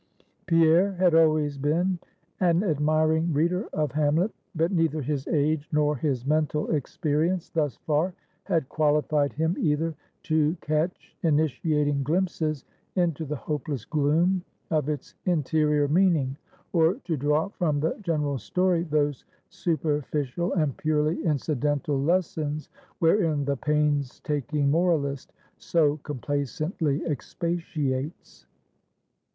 Pierre 0.47 0.93
had 0.93 1.13
always 1.13 1.59
been 1.59 1.99
an 2.39 2.63
admiring 2.63 3.31
reader 3.31 3.67
of 3.71 3.91
Hamlet; 3.91 4.31
but 4.55 4.71
neither 4.71 4.99
his 4.99 5.27
age 5.27 5.69
nor 5.71 5.95
his 5.95 6.25
mental 6.25 6.71
experience 6.73 7.49
thus 7.51 7.75
far, 7.85 8.15
had 8.45 8.67
qualified 8.67 9.31
him 9.31 9.55
either 9.59 9.93
to 10.23 10.57
catch 10.59 11.15
initiating 11.21 12.01
glimpses 12.01 12.65
into 12.95 13.25
the 13.25 13.35
hopeless 13.35 13.85
gloom 13.85 14.43
of 14.71 14.89
its 14.89 15.13
interior 15.25 15.87
meaning, 15.87 16.35
or 16.73 16.95
to 17.03 17.15
draw 17.15 17.49
from 17.49 17.79
the 17.79 17.95
general 18.01 18.39
story 18.39 18.81
those 18.81 19.25
superficial 19.49 20.51
and 20.53 20.75
purely 20.77 21.23
incidental 21.25 22.01
lessons, 22.01 22.69
wherein 22.97 23.45
the 23.45 23.55
painstaking 23.55 24.71
moralist 24.71 25.31
so 25.59 25.97
complacently 25.97 27.05
expatiates. 27.05 28.47